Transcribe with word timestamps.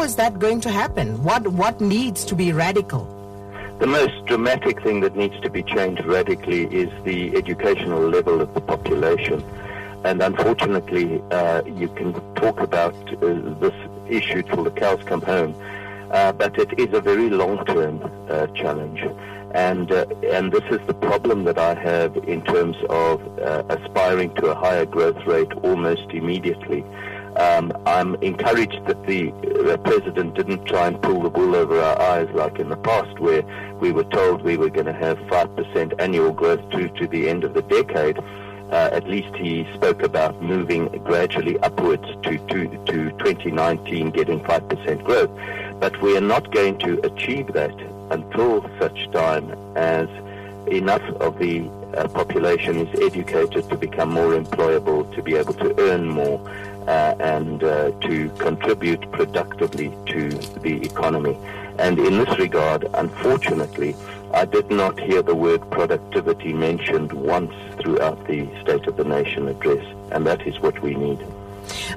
how 0.00 0.06
is 0.06 0.16
that 0.16 0.38
going 0.38 0.62
to 0.62 0.70
happen? 0.70 1.22
What 1.22 1.46
what 1.48 1.78
needs 1.78 2.24
to 2.24 2.34
be 2.34 2.54
radical? 2.54 3.02
The 3.80 3.86
most 3.86 4.24
dramatic 4.24 4.82
thing 4.82 5.00
that 5.00 5.14
needs 5.14 5.38
to 5.40 5.50
be 5.50 5.62
changed 5.62 6.02
radically 6.06 6.62
is 6.82 6.88
the 7.04 7.36
educational 7.36 8.08
level 8.08 8.40
of 8.40 8.54
the 8.54 8.62
population. 8.62 9.44
And 10.02 10.22
unfortunately, 10.22 11.22
uh, 11.30 11.60
you 11.66 11.88
can 11.88 12.14
talk 12.34 12.60
about 12.60 12.96
uh, 13.12 13.26
this 13.64 13.76
issue 14.08 14.40
till 14.42 14.64
the 14.64 14.70
cows 14.70 15.02
come 15.04 15.20
home, 15.20 15.54
uh, 16.10 16.32
but 16.32 16.58
it 16.58 16.78
is 16.78 16.94
a 16.94 17.02
very 17.02 17.28
long-term 17.28 18.00
uh, 18.02 18.46
challenge. 18.60 19.00
And, 19.52 19.92
uh, 19.92 20.06
and 20.38 20.50
this 20.50 20.64
is 20.70 20.80
the 20.86 20.94
problem 20.94 21.44
that 21.44 21.58
I 21.58 21.74
have 21.74 22.16
in 22.16 22.40
terms 22.40 22.76
of 22.88 23.20
uh, 23.38 23.64
aspiring 23.68 24.34
to 24.36 24.46
a 24.46 24.54
higher 24.54 24.86
growth 24.86 25.22
rate 25.26 25.52
almost 25.62 26.08
immediately. 26.10 26.86
Um, 27.36 27.72
I'm 27.86 28.16
encouraged 28.16 28.84
that 28.86 29.06
the 29.06 29.32
uh, 29.70 29.76
president 29.78 30.34
didn't 30.34 30.64
try 30.66 30.88
and 30.88 31.00
pull 31.00 31.22
the 31.22 31.28
wool 31.28 31.54
over 31.54 31.80
our 31.80 32.00
eyes 32.00 32.28
like 32.34 32.58
in 32.58 32.68
the 32.68 32.76
past, 32.76 33.18
where 33.18 33.42
we 33.80 33.92
were 33.92 34.04
told 34.04 34.42
we 34.42 34.56
were 34.56 34.70
going 34.70 34.86
to 34.86 34.92
have 34.92 35.18
5% 35.18 35.94
annual 36.00 36.32
growth 36.32 36.68
to, 36.70 36.88
to 36.88 37.06
the 37.06 37.28
end 37.28 37.44
of 37.44 37.54
the 37.54 37.62
decade. 37.62 38.18
Uh, 38.18 38.88
at 38.92 39.08
least 39.08 39.34
he 39.36 39.66
spoke 39.74 40.02
about 40.02 40.40
moving 40.42 40.86
gradually 41.04 41.58
upwards 41.60 42.06
to, 42.22 42.38
to, 42.48 42.68
to 42.86 43.10
2019, 43.18 44.10
getting 44.10 44.40
5% 44.40 45.04
growth. 45.04 45.30
But 45.80 46.00
we 46.00 46.16
are 46.16 46.20
not 46.20 46.52
going 46.52 46.78
to 46.78 47.00
achieve 47.04 47.52
that 47.52 47.74
until 48.10 48.68
such 48.78 49.10
time 49.12 49.50
as 49.76 50.08
enough 50.70 51.02
of 51.20 51.38
the 51.38 51.68
uh, 51.96 52.08
population 52.08 52.76
is 52.86 53.00
educated 53.00 53.68
to 53.68 53.76
become 53.76 54.10
more 54.10 54.32
employable, 54.32 55.12
to 55.14 55.22
be 55.22 55.34
able 55.34 55.54
to 55.54 55.78
earn 55.80 56.08
more, 56.08 56.40
uh, 56.86 57.14
and 57.20 57.62
uh, 57.62 57.90
to 58.00 58.30
contribute 58.38 59.10
productively 59.12 59.92
to 60.06 60.30
the 60.60 60.82
economy. 60.82 61.36
And 61.78 61.98
in 61.98 62.18
this 62.18 62.38
regard, 62.38 62.86
unfortunately, 62.94 63.96
I 64.32 64.44
did 64.44 64.70
not 64.70 64.98
hear 64.98 65.22
the 65.22 65.34
word 65.34 65.68
productivity 65.70 66.52
mentioned 66.52 67.12
once 67.12 67.52
throughout 67.80 68.26
the 68.26 68.46
State 68.62 68.86
of 68.86 68.96
the 68.96 69.04
Nation 69.04 69.48
address, 69.48 69.84
and 70.12 70.26
that 70.26 70.46
is 70.46 70.60
what 70.60 70.80
we 70.82 70.94
need. 70.94 71.18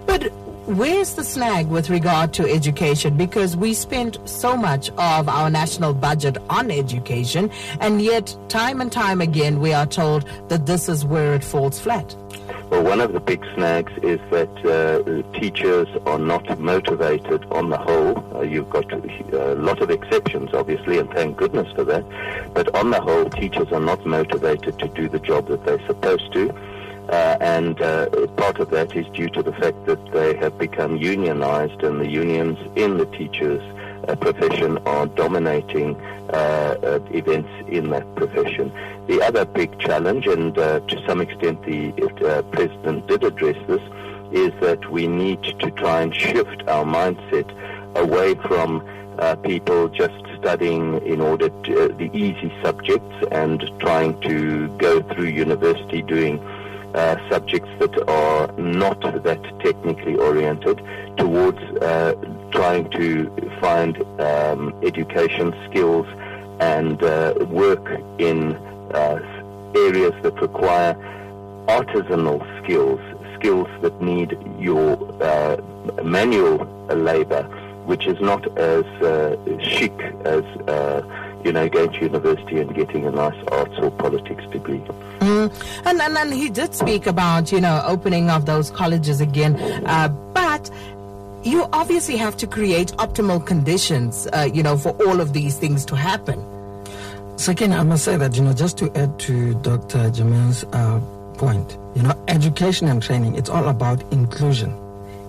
But 0.05 0.31
where's 0.65 1.15
the 1.15 1.23
snag 1.23 1.67
with 1.67 1.89
regard 1.89 2.33
to 2.33 2.49
education? 2.49 3.17
Because 3.17 3.55
we 3.55 3.73
spent 3.73 4.17
so 4.27 4.55
much 4.55 4.89
of 4.91 5.27
our 5.27 5.49
national 5.49 5.93
budget 5.93 6.37
on 6.49 6.71
education, 6.71 7.51
and 7.79 8.01
yet, 8.01 8.35
time 8.49 8.81
and 8.81 8.91
time 8.91 9.21
again, 9.21 9.59
we 9.59 9.73
are 9.73 9.85
told 9.85 10.27
that 10.49 10.65
this 10.65 10.89
is 10.89 11.05
where 11.05 11.33
it 11.33 11.43
falls 11.43 11.79
flat. 11.79 12.15
Well, 12.69 12.83
one 12.83 13.01
of 13.01 13.13
the 13.13 13.19
big 13.19 13.43
snags 13.53 13.91
is 14.01 14.19
that 14.31 14.49
uh, 14.65 15.39
teachers 15.39 15.87
are 16.07 16.17
not 16.17 16.59
motivated 16.59 17.45
on 17.51 17.69
the 17.69 17.77
whole. 17.77 18.35
Uh, 18.35 18.41
you've 18.41 18.69
got 18.69 18.91
a 18.91 19.55
lot 19.55 19.81
of 19.81 19.91
exceptions, 19.91 20.53
obviously, 20.53 20.97
and 20.97 21.09
thank 21.11 21.37
goodness 21.37 21.71
for 21.73 21.83
that. 21.83 22.03
But 22.53 22.73
on 22.75 22.89
the 22.89 22.99
whole, 22.99 23.29
teachers 23.29 23.71
are 23.71 23.79
not 23.79 24.05
motivated 24.05 24.79
to 24.79 24.87
do 24.87 25.07
the 25.07 25.19
job 25.19 25.49
that 25.49 25.65
they're 25.65 25.85
supposed 25.85 26.33
to. 26.33 26.51
Uh, 27.09 27.37
and 27.41 27.81
uh, 27.81 28.07
part 28.37 28.59
of 28.59 28.69
that 28.69 28.95
is 28.95 29.05
due 29.13 29.29
to 29.29 29.43
the 29.43 29.51
fact 29.53 29.85
that 29.85 30.11
they 30.13 30.35
have 30.37 30.57
become 30.57 30.95
unionized, 30.95 31.83
and 31.83 31.99
the 31.99 32.07
unions 32.07 32.57
in 32.75 32.97
the 32.97 33.05
teachers' 33.07 33.61
uh, 34.07 34.15
profession 34.15 34.77
are 34.85 35.05
dominating 35.07 35.95
uh, 36.31 36.77
uh, 36.81 36.99
events 37.11 37.49
in 37.67 37.89
that 37.89 38.15
profession. 38.15 38.71
The 39.07 39.21
other 39.21 39.43
big 39.43 39.77
challenge, 39.79 40.27
and 40.27 40.57
uh, 40.57 40.79
to 40.79 41.05
some 41.05 41.19
extent 41.19 41.61
the 41.65 41.91
president 42.51 43.07
did 43.07 43.23
address 43.23 43.57
this, 43.67 43.81
is 44.31 44.51
that 44.61 44.89
we 44.89 45.05
need 45.05 45.43
to 45.43 45.71
try 45.71 46.01
and 46.01 46.15
shift 46.15 46.67
our 46.67 46.85
mindset 46.85 47.49
away 47.95 48.35
from 48.35 48.81
people 49.43 49.89
just 49.89 50.13
studying 50.39 51.05
in 51.05 51.21
order 51.21 51.49
to, 51.49 51.89
the 51.97 52.09
easy 52.13 52.51
subjects 52.63 53.15
and 53.31 53.69
trying 53.79 54.19
to 54.21 54.67
go 54.77 55.01
through 55.01 55.25
university 55.27 56.01
doing 56.01 56.39
uh, 56.93 57.17
subjects 57.29 57.69
that 57.79 58.07
are 58.07 58.51
not 58.57 59.01
that 59.01 59.41
technically 59.59 60.15
oriented 60.15 60.81
towards 61.17 61.59
uh, 61.81 62.13
trying 62.51 62.89
to 62.91 63.29
find 63.59 64.01
um, 64.21 64.73
education 64.83 65.53
skills 65.69 66.07
and 66.59 67.01
uh, 67.03 67.33
work 67.47 67.99
in 68.19 68.53
uh, 68.93 69.19
areas 69.75 70.13
that 70.21 70.35
require 70.39 70.93
artisanal 71.67 72.39
skills, 72.63 72.99
skills 73.35 73.67
that 73.81 73.99
need 74.01 74.37
your 74.59 74.97
uh, 75.23 75.57
manual 76.03 76.65
labor, 76.89 77.43
which 77.85 78.05
is 78.05 78.19
not 78.21 78.45
as 78.57 78.85
chic 79.61 79.93
as 80.25 80.43
you 81.43 81.51
know, 81.51 81.67
going 81.69 81.91
to 81.91 81.99
university 81.99 82.59
and 82.59 82.73
getting 82.73 83.05
a 83.05 83.11
nice 83.11 83.35
arts 83.51 83.73
or 83.77 83.91
politics 83.91 84.43
degree. 84.51 84.79
Mm. 85.19 85.53
And, 85.85 86.01
and, 86.01 86.17
and 86.17 86.33
he 86.33 86.49
did 86.49 86.73
speak 86.73 87.07
about, 87.07 87.51
you 87.51 87.61
know, 87.61 87.83
opening 87.85 88.29
of 88.29 88.45
those 88.45 88.71
colleges 88.71 89.21
again. 89.21 89.55
Uh, 89.85 90.07
but 90.33 90.69
you 91.43 91.67
obviously 91.73 92.17
have 92.17 92.37
to 92.37 92.47
create 92.47 92.89
optimal 92.93 93.45
conditions, 93.45 94.27
uh, 94.33 94.49
you 94.53 94.63
know, 94.63 94.77
for 94.77 94.91
all 95.05 95.19
of 95.19 95.33
these 95.33 95.57
things 95.57 95.85
to 95.85 95.95
happen. 95.95 96.43
Second, 97.37 97.73
I 97.73 97.83
must 97.83 98.05
say 98.05 98.15
that, 98.15 98.35
you 98.35 98.43
know, 98.43 98.53
just 98.53 98.77
to 98.77 98.95
add 98.97 99.19
to 99.21 99.53
Dr. 99.55 100.09
Jammine's 100.11 100.63
uh, 100.71 100.99
point, 101.37 101.77
you 101.95 102.03
know, 102.03 102.13
education 102.27 102.87
and 102.87 103.01
training, 103.01 103.35
it's 103.35 103.49
all 103.49 103.67
about 103.67 104.01
inclusion, 104.13 104.73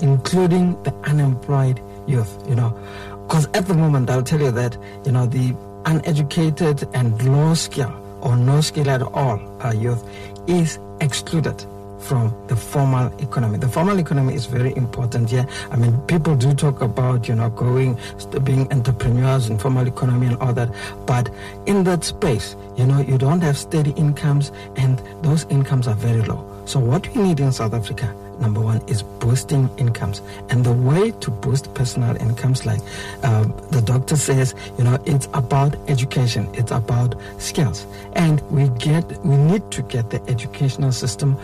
including 0.01 0.81
the 0.83 0.95
unemployed 1.05 1.81
youth, 2.07 2.39
you 2.49 2.55
know. 2.55 2.79
Because 3.27 3.47
at 3.55 3.67
the 3.67 3.75
moment, 3.75 4.11
I'll 4.11 4.23
tell 4.23 4.41
you 4.41 4.51
that, 4.51 4.77
you 5.05 5.13
know, 5.13 5.27
the 5.27 5.57
uneducated 5.87 6.89
and 6.95 7.21
low 7.25 7.55
skill 7.55 7.93
or 8.21 8.37
no 8.37 8.61
skill 8.61 8.89
at 8.91 9.03
all 9.03 9.39
youth 9.75 10.03
is 10.47 10.79
excluded 11.01 11.65
from 12.01 12.35
the 12.49 12.57
formal 12.57 13.07
economy. 13.19 13.57
The 13.57 13.69
formal 13.69 13.99
economy 13.99 14.35
is 14.35 14.45
very 14.45 14.77
important 14.77 15.31
here. 15.31 15.47
I 15.71 15.77
mean, 15.77 15.97
people 16.03 16.37
do 16.37 16.53
talk 16.53 16.83
about, 16.83 17.29
you 17.29 17.35
know, 17.35 17.49
going, 17.49 17.99
being 18.45 18.71
entrepreneurs 18.71 19.49
in 19.49 19.59
formal 19.59 19.87
economy 19.87 20.27
and 20.27 20.37
all 20.37 20.53
that. 20.53 20.71
But 21.07 21.31
in 21.65 21.83
that 21.85 22.05
space, 22.05 22.57
you 22.77 22.85
know, 22.87 23.01
you 23.01 23.17
don't 23.17 23.41
have 23.41 23.57
steady 23.57 23.93
incomes 23.93 24.53
and 24.77 25.01
those 25.23 25.45
incomes 25.49 25.89
are 25.89 25.95
very 25.95 26.21
low. 26.23 26.45
So 26.67 26.79
what 26.79 27.09
we 27.15 27.23
need 27.23 27.41
in 27.41 27.53
South 27.53 27.73
Africa 27.73 28.15
number 28.41 28.61
one 28.61 28.81
is 28.89 29.03
boosting 29.03 29.69
incomes. 29.79 30.23
And 30.51 30.65
the 30.65 30.73
way 30.73 31.11
to 31.11 31.31
boost 31.31 31.73
personal 31.75 32.17
incomes 32.17 32.67
like 32.67 32.81
uh, 33.23 33.45
the 33.71 33.81
doctor 33.81 34.17
says 34.17 34.55
you 34.79 34.85
know 34.85 35.03
it's 35.07 35.29
about 35.35 35.77
education 35.89 36.49
it's 36.55 36.71
about 36.71 37.15
skills. 37.39 37.87
And 38.15 38.41
we 38.51 38.69
get 38.79 39.05
we 39.25 39.37
need 39.37 39.71
to 39.73 39.83
get 39.83 40.11
the 40.11 40.23
educational 40.29 40.93
system 40.93 41.37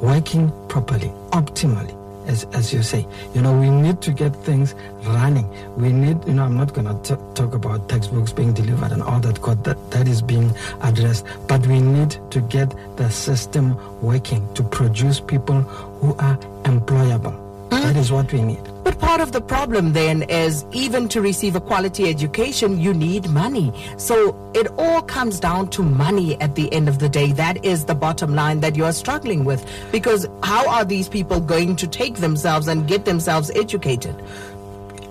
working 0.00 0.52
properly 0.68 1.12
optimally 1.30 1.97
as, 2.28 2.44
as 2.52 2.72
you 2.72 2.82
say. 2.82 3.06
You 3.34 3.42
know, 3.42 3.58
we 3.58 3.70
need 3.70 4.00
to 4.02 4.12
get 4.12 4.36
things 4.44 4.74
running. 5.02 5.48
We 5.76 5.90
need, 5.92 6.24
you 6.26 6.34
know, 6.34 6.44
I'm 6.44 6.56
not 6.56 6.74
going 6.74 6.86
to 6.86 7.16
talk 7.34 7.54
about 7.54 7.88
textbooks 7.88 8.32
being 8.32 8.52
delivered 8.52 8.92
and 8.92 9.02
all 9.02 9.18
that, 9.20 9.34
because 9.34 9.56
that, 9.62 9.90
that 9.90 10.06
is 10.06 10.22
being 10.22 10.54
addressed. 10.82 11.26
But 11.48 11.66
we 11.66 11.80
need 11.80 12.16
to 12.30 12.40
get 12.42 12.72
the 12.96 13.10
system 13.10 13.76
working 14.00 14.46
to 14.54 14.62
produce 14.62 15.18
people 15.20 15.62
who 15.62 16.14
are 16.16 16.36
employable. 16.64 17.36
Mm. 17.70 17.82
That 17.82 17.96
is 17.96 18.12
what 18.12 18.32
we 18.32 18.42
need. 18.42 18.62
But 18.88 19.00
part 19.00 19.20
of 19.20 19.32
the 19.32 19.42
problem 19.42 19.92
then 19.92 20.22
is 20.30 20.64
even 20.72 21.10
to 21.10 21.20
receive 21.20 21.54
a 21.54 21.60
quality 21.60 22.08
education, 22.08 22.80
you 22.80 22.94
need 22.94 23.28
money. 23.28 23.70
So 23.98 24.34
it 24.54 24.66
all 24.78 25.02
comes 25.02 25.38
down 25.38 25.68
to 25.72 25.82
money 25.82 26.40
at 26.40 26.54
the 26.54 26.72
end 26.72 26.88
of 26.88 26.98
the 26.98 27.10
day. 27.10 27.32
That 27.32 27.62
is 27.62 27.84
the 27.84 27.94
bottom 27.94 28.34
line 28.34 28.60
that 28.60 28.76
you're 28.76 28.94
struggling 28.94 29.44
with. 29.44 29.62
Because 29.92 30.26
how 30.42 30.66
are 30.70 30.86
these 30.86 31.06
people 31.06 31.38
going 31.38 31.76
to 31.76 31.86
take 31.86 32.14
themselves 32.14 32.66
and 32.66 32.88
get 32.88 33.04
themselves 33.04 33.50
educated? 33.50 34.16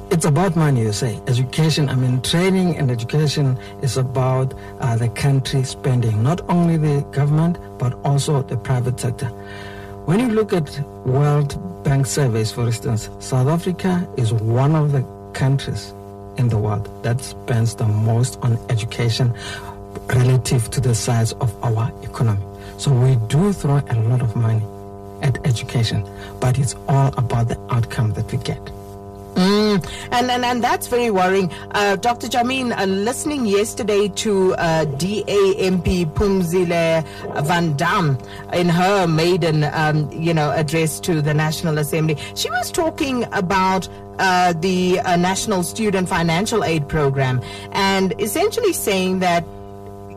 it's 0.09 0.25
about 0.25 0.55
money, 0.55 0.81
you 0.81 0.94
say. 0.94 1.21
Education, 1.27 1.89
I 1.89 1.95
mean, 1.95 2.21
training 2.21 2.77
and 2.77 2.89
education 2.89 3.59
is 3.81 3.97
about 3.97 4.53
uh, 4.80 4.95
the 4.95 5.09
country 5.09 5.63
spending, 5.63 6.23
not 6.23 6.41
only 6.50 6.77
the 6.77 7.01
government, 7.12 7.59
but 7.77 7.94
also 8.06 8.41
the 8.41 8.57
private 8.57 9.00
sector. 9.00 9.30
When 10.07 10.21
you 10.21 10.30
look 10.30 10.54
at 10.54 10.80
World 11.06 11.83
Bank 11.83 12.06
surveys, 12.06 12.50
for 12.50 12.65
instance, 12.65 13.09
South 13.19 13.50
Africa 13.50 14.07
is 14.15 14.31
one 14.31 14.74
of 14.74 14.94
the 14.94 15.04
countries 15.33 15.92
in 16.38 16.48
the 16.48 16.57
world 16.57 17.04
that 17.04 17.19
spends 17.19 17.75
the 17.75 17.88
most 17.88 18.39
on 18.42 18.57
education 18.69 19.33
relative 20.07 20.71
to 20.71 20.80
the 20.80 20.95
size 20.95 21.33
of 21.33 21.54
our 21.62 21.92
economy. 22.04 22.39
So 22.77 22.89
we 22.94 23.18
do 23.27 23.51
throw 23.51 23.80
a 23.80 23.95
lot 24.07 24.21
of 24.21 24.33
money 24.33 24.63
at 25.21 25.45
education, 25.45 26.09
but 26.39 26.57
it's 26.57 26.75
all 26.88 27.13
about 27.18 27.50
the 27.50 27.59
outcome 27.69 28.13
that 28.13 28.31
we 28.31 28.38
get. 28.38 28.62
And, 30.12 30.29
and 30.31 30.44
and 30.45 30.63
that's 30.63 30.88
very 30.88 31.12
worrying. 31.12 31.51
Uh, 31.71 31.95
Dr. 31.95 32.27
Jammine, 32.27 32.71
uh, 32.77 32.85
listening 32.85 33.45
yesterday 33.45 34.07
to 34.09 34.53
uh, 34.56 34.85
DAMP 34.85 35.85
Phumzile 36.15 37.03
Van 37.45 37.75
Damme 37.77 38.18
in 38.53 38.69
her 38.69 39.07
maiden, 39.07 39.63
um, 39.65 40.12
you 40.12 40.33
know, 40.33 40.51
address 40.51 41.00
to 41.01 41.21
the 41.21 41.33
National 41.33 41.77
Assembly, 41.77 42.18
she 42.35 42.50
was 42.50 42.71
talking 42.71 43.25
about 43.33 43.88
uh, 44.19 44.53
the 44.53 45.00
uh, 45.01 45.15
National 45.15 45.63
Student 45.63 46.09
Financial 46.09 46.63
Aid 46.63 46.88
Program 46.88 47.41
and 47.71 48.19
essentially 48.19 48.73
saying 48.73 49.19
that 49.19 49.45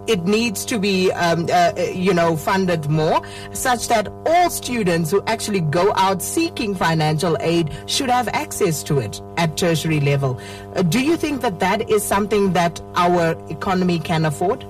it 0.07 0.25
needs 0.25 0.65
to 0.67 0.79
be, 0.79 1.11
um, 1.13 1.47
uh, 1.53 1.73
you 1.93 2.15
know, 2.15 2.37
funded 2.37 2.89
more, 2.89 3.23
such 3.53 3.89
that 3.89 4.09
all 4.27 4.51
students 4.51 5.11
who 5.11 5.23
actually 5.27 5.61
go 5.61 5.93
out 5.95 6.23
seeking 6.23 6.75
financial 6.75 7.37
aid 7.41 7.71
should 7.87 8.11
have 8.11 8.29
access 8.29 8.83
to 8.85 8.99
it 8.99 9.21
at 9.37 9.57
tertiary 9.57 10.01
level. 10.01 10.41
Uh, 10.75 10.83
do 10.83 11.01
you 11.01 11.17
think 11.17 11.41
that 11.43 11.61
that 11.61 11.91
is 11.91 12.05
something 12.05 12.53
that 12.53 12.81
our 12.95 13.33
economy 13.51 13.99
can 13.99 14.25
afford? 14.25 14.65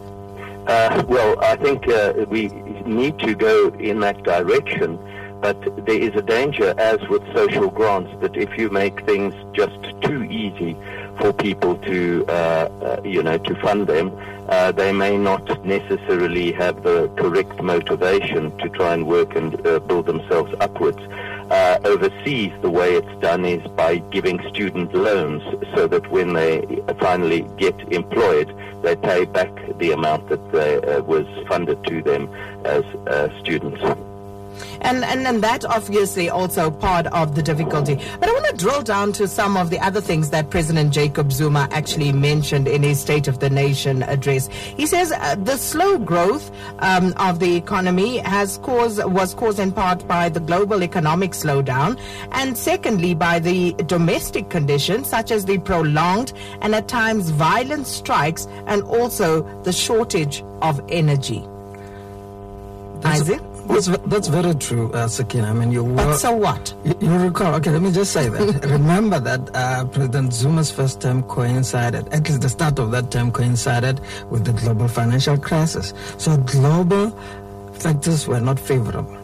Uh, 0.66 1.04
well, 1.08 1.42
I 1.42 1.56
think 1.56 1.88
uh, 1.88 2.12
we 2.28 2.48
need 2.84 3.18
to 3.20 3.34
go 3.34 3.68
in 3.78 4.00
that 4.00 4.22
direction. 4.22 4.98
But 5.40 5.86
there 5.86 5.98
is 5.98 6.14
a 6.14 6.20
danger, 6.20 6.74
as 6.76 7.00
with 7.08 7.22
social 7.34 7.70
grants, 7.70 8.10
that 8.20 8.36
if 8.36 8.58
you 8.58 8.68
make 8.68 9.06
things 9.06 9.34
just 9.54 9.74
too 10.02 10.24
easy 10.24 10.76
for 11.20 11.32
people 11.32 11.76
to, 11.76 12.24
uh, 12.28 12.32
uh, 12.32 13.00
you 13.04 13.22
know, 13.22 13.38
to 13.38 13.54
fund 13.60 13.86
them, 13.86 14.10
uh, 14.48 14.72
they 14.72 14.92
may 14.92 15.16
not 15.16 15.64
necessarily 15.64 16.50
have 16.52 16.82
the 16.82 17.08
correct 17.16 17.62
motivation 17.62 18.56
to 18.58 18.68
try 18.70 18.94
and 18.94 19.06
work 19.06 19.36
and 19.36 19.64
uh, 19.66 19.78
build 19.80 20.06
themselves 20.06 20.52
upwards. 20.60 20.98
Uh, 21.50 21.78
overseas, 21.84 22.52
the 22.62 22.70
way 22.70 22.94
it's 22.94 23.20
done 23.20 23.44
is 23.44 23.64
by 23.72 23.98
giving 24.10 24.38
student 24.48 24.94
loans 24.94 25.42
so 25.74 25.86
that 25.86 26.08
when 26.10 26.32
they 26.32 26.64
finally 26.98 27.46
get 27.58 27.78
employed, 27.92 28.48
they 28.82 28.96
pay 28.96 29.24
back 29.26 29.50
the 29.78 29.92
amount 29.92 30.28
that 30.28 30.52
they, 30.52 30.76
uh, 30.76 31.02
was 31.02 31.26
funded 31.48 31.82
to 31.84 32.02
them 32.02 32.28
as 32.64 32.84
students. 33.40 33.82
And, 34.80 35.04
and, 35.04 35.26
and 35.26 35.42
that 35.42 35.64
obviously 35.64 36.28
also 36.28 36.70
part 36.70 37.06
of 37.06 37.34
the 37.34 37.42
difficulty. 37.42 37.96
But 38.18 38.28
I 38.28 38.32
want 38.32 38.46
to 38.46 38.56
drill 38.56 38.82
down 38.82 39.12
to 39.14 39.28
some 39.28 39.56
of 39.56 39.70
the 39.70 39.78
other 39.78 40.00
things 40.00 40.30
that 40.30 40.50
President 40.50 40.92
Jacob 40.92 41.32
Zuma 41.32 41.68
actually 41.70 42.12
mentioned 42.12 42.68
in 42.68 42.82
his 42.82 43.00
State 43.00 43.28
of 43.28 43.40
the 43.40 43.50
Nation 43.50 44.02
address. 44.02 44.48
He 44.48 44.86
says 44.86 45.12
uh, 45.12 45.36
the 45.36 45.56
slow 45.56 45.98
growth 45.98 46.50
um, 46.80 47.12
of 47.16 47.38
the 47.40 47.56
economy 47.56 48.18
has 48.18 48.58
caused, 48.58 49.02
was 49.04 49.34
caused 49.34 49.58
in 49.58 49.72
part 49.72 50.06
by 50.06 50.28
the 50.28 50.40
global 50.40 50.82
economic 50.82 51.32
slowdown 51.32 51.98
and 52.32 52.56
secondly 52.56 53.14
by 53.14 53.38
the 53.38 53.72
domestic 53.86 54.50
conditions 54.50 55.08
such 55.08 55.30
as 55.30 55.44
the 55.44 55.58
prolonged 55.58 56.32
and 56.60 56.74
at 56.74 56.88
times 56.88 57.30
violent 57.30 57.86
strikes 57.86 58.46
and 58.66 58.82
also 58.84 59.42
the 59.62 59.72
shortage 59.72 60.42
of 60.62 60.80
energy. 60.88 61.44
That's 63.00 63.22
Isaac? 63.22 63.40
That's, 63.70 63.86
that's 64.06 64.28
very 64.28 64.54
true, 64.54 64.92
uh, 64.92 65.06
Sakina. 65.08 65.48
I 65.50 65.52
mean, 65.52 65.70
you 65.72 65.84
were, 65.84 65.94
But 65.96 66.16
so 66.16 66.32
what? 66.36 66.74
You, 66.84 66.94
you 67.00 67.16
recall, 67.18 67.54
okay, 67.56 67.70
let 67.70 67.82
me 67.82 67.92
just 67.92 68.12
say 68.12 68.28
that. 68.28 68.64
Remember 68.70 69.20
that 69.20 69.48
uh, 69.54 69.84
President 69.86 70.32
Zuma's 70.32 70.70
first 70.70 71.00
term 71.00 71.22
coincided, 71.24 72.08
at 72.12 72.28
least 72.28 72.40
the 72.42 72.48
start 72.48 72.78
of 72.78 72.90
that 72.90 73.10
term 73.10 73.30
coincided 73.30 74.00
with 74.30 74.44
the 74.44 74.52
global 74.52 74.88
financial 74.88 75.38
crisis. 75.38 75.94
So 76.18 76.36
global 76.38 77.10
factors 77.74 78.26
were 78.26 78.40
not 78.40 78.58
favorable. 78.58 79.19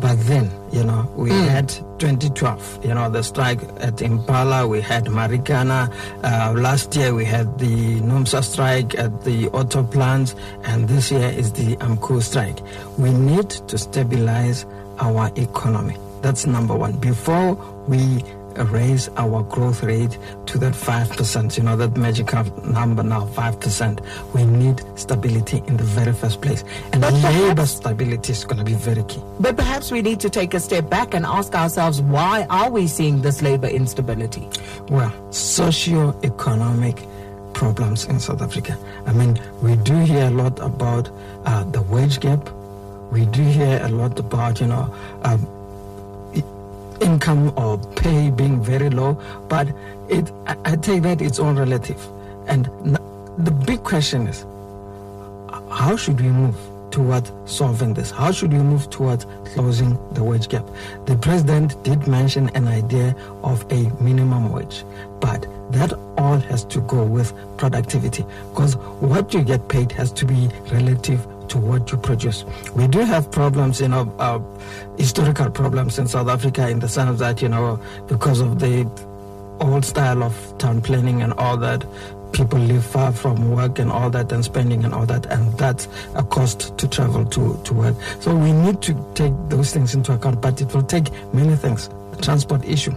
But 0.00 0.18
then, 0.26 0.50
you 0.72 0.82
know, 0.82 1.10
we 1.16 1.30
mm. 1.30 1.48
had 1.48 1.68
2012, 1.68 2.84
you 2.84 2.94
know, 2.94 3.08
the 3.08 3.22
strike 3.22 3.60
at 3.78 4.02
Impala, 4.02 4.66
we 4.66 4.80
had 4.80 5.04
Marikana. 5.04 5.92
Uh, 6.24 6.52
last 6.58 6.96
year 6.96 7.14
we 7.14 7.24
had 7.24 7.58
the 7.58 8.00
NUMSA 8.00 8.42
strike 8.42 8.98
at 8.98 9.22
the 9.24 9.48
auto 9.50 9.84
plants, 9.84 10.34
and 10.64 10.88
this 10.88 11.12
year 11.12 11.28
is 11.28 11.52
the 11.52 11.76
AMCU 11.76 12.22
strike. 12.22 12.58
We 12.98 13.12
need 13.12 13.50
to 13.50 13.78
stabilize 13.78 14.66
our 14.98 15.30
economy. 15.36 15.96
That's 16.20 16.46
number 16.46 16.74
one. 16.74 16.92
Before 16.98 17.54
we 17.86 18.24
raise 18.56 19.08
our 19.16 19.42
growth 19.42 19.82
rate 19.82 20.18
to 20.46 20.58
that 20.58 20.72
5%, 20.72 21.56
you 21.56 21.62
know, 21.62 21.76
that 21.76 21.96
magical 21.96 22.44
number 22.66 23.02
now, 23.02 23.26
5%. 23.26 24.34
We 24.34 24.44
need 24.44 24.82
stability 24.98 25.62
in 25.66 25.76
the 25.76 25.84
very 25.84 26.12
first 26.12 26.40
place. 26.40 26.64
And 26.92 27.02
but 27.02 27.12
labor 27.14 27.54
perhaps, 27.54 27.70
stability 27.72 28.32
is 28.32 28.44
going 28.44 28.58
to 28.58 28.64
be 28.64 28.74
very 28.74 29.04
key. 29.04 29.22
But 29.40 29.56
perhaps 29.56 29.90
we 29.90 30.02
need 30.02 30.20
to 30.20 30.30
take 30.30 30.54
a 30.54 30.60
step 30.60 30.88
back 30.88 31.14
and 31.14 31.24
ask 31.24 31.54
ourselves, 31.54 32.00
why 32.00 32.46
are 32.50 32.70
we 32.70 32.86
seeing 32.86 33.22
this 33.22 33.42
labor 33.42 33.68
instability? 33.68 34.48
Well, 34.88 35.12
socio-economic 35.32 37.02
problems 37.54 38.06
in 38.06 38.18
South 38.18 38.42
Africa. 38.42 38.78
I 39.06 39.12
mean, 39.12 39.40
we 39.60 39.76
do 39.76 39.98
hear 40.00 40.26
a 40.26 40.30
lot 40.30 40.58
about 40.60 41.10
uh, 41.44 41.64
the 41.64 41.82
wage 41.82 42.20
gap. 42.20 42.50
We 43.10 43.26
do 43.26 43.42
hear 43.42 43.80
a 43.82 43.88
lot 43.88 44.18
about, 44.18 44.60
you 44.60 44.68
know, 44.68 44.94
um, 45.22 45.46
income 47.02 47.52
or 47.56 47.78
pay 47.96 48.30
being 48.30 48.62
very 48.62 48.90
low, 48.90 49.14
but 49.48 49.68
it, 50.08 50.30
I, 50.46 50.56
I 50.64 50.76
take 50.76 51.02
that 51.02 51.20
it's 51.20 51.38
all 51.38 51.52
relative. 51.52 52.00
And 52.46 52.66
the 53.38 53.50
big 53.50 53.82
question 53.82 54.26
is, 54.26 54.44
how 55.70 55.96
should 55.96 56.20
we 56.20 56.28
move 56.28 56.56
towards 56.90 57.32
solving 57.46 57.94
this? 57.94 58.10
How 58.10 58.30
should 58.30 58.52
we 58.52 58.58
move 58.58 58.90
towards 58.90 59.26
closing 59.54 59.98
the 60.12 60.22
wage 60.22 60.48
gap? 60.48 60.64
The 61.06 61.16
president 61.16 61.82
did 61.82 62.06
mention 62.06 62.50
an 62.50 62.68
idea 62.68 63.16
of 63.42 63.64
a 63.72 63.90
minimum 64.02 64.52
wage, 64.52 64.84
but 65.20 65.46
that 65.72 65.92
all 66.18 66.38
has 66.38 66.64
to 66.64 66.80
go 66.82 67.02
with 67.04 67.32
productivity 67.56 68.24
because 68.50 68.76
what 69.00 69.32
you 69.32 69.42
get 69.42 69.66
paid 69.68 69.90
has 69.92 70.12
to 70.12 70.26
be 70.26 70.50
relative 70.70 71.26
to 71.52 71.58
what 71.58 71.92
you 71.92 71.98
produce. 71.98 72.44
We 72.74 72.88
do 72.88 73.00
have 73.00 73.30
problems, 73.30 73.80
you 73.80 73.88
know, 73.88 74.12
uh, 74.18 74.40
historical 74.96 75.50
problems 75.50 75.98
in 75.98 76.08
South 76.08 76.28
Africa 76.28 76.68
in 76.68 76.80
the 76.80 76.88
sense 76.88 77.18
that, 77.18 77.42
you 77.42 77.48
know, 77.50 77.78
because 78.08 78.40
of 78.40 78.58
the 78.58 78.88
old 79.60 79.84
style 79.84 80.22
of 80.22 80.34
town 80.58 80.80
planning 80.80 81.20
and 81.20 81.34
all 81.34 81.58
that, 81.58 81.84
people 82.32 82.58
live 82.58 82.84
far 82.84 83.12
from 83.12 83.50
work 83.50 83.78
and 83.78 83.92
all 83.92 84.08
that 84.08 84.32
and 84.32 84.42
spending 84.42 84.82
and 84.82 84.94
all 84.94 85.04
that 85.04 85.26
and 85.26 85.52
that's 85.58 85.86
a 86.14 86.22
cost 86.22 86.76
to 86.78 86.88
travel 86.88 87.26
to, 87.26 87.60
to 87.64 87.74
work. 87.74 87.96
So 88.20 88.34
we 88.34 88.52
need 88.52 88.80
to 88.82 88.94
take 89.14 89.34
those 89.48 89.72
things 89.74 89.94
into 89.94 90.14
account 90.14 90.40
but 90.40 90.58
it 90.62 90.74
will 90.74 90.82
take 90.82 91.12
many 91.34 91.54
things. 91.56 91.90
Transport 92.22 92.64
issue 92.64 92.94